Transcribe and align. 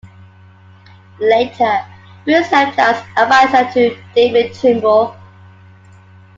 Later, 1.19 1.85
Bew 2.25 2.43
served 2.45 2.79
as 2.79 2.99
an 3.03 3.09
adviser 3.19 3.71
to 3.73 4.03
David 4.15 4.51
Trimble. 4.55 5.15